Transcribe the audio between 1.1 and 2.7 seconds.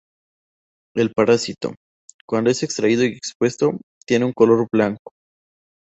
parásito, cuando es